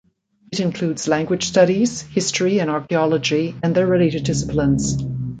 [0.51, 4.97] It includes language studies, history and archaeology and their related disciplines.